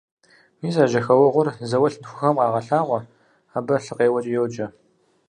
Мис 0.61 0.75
а 0.83 0.85
жьэхэуэгъуэр 0.91 1.49
зэуэ 1.69 1.87
лъынтхуэхэм 1.91 2.35
къагъэлъагъуэ, 2.37 2.99
абы 3.57 3.73
лъыкъеуэкӀэ 3.85 4.31
йоджэ. 4.35 4.67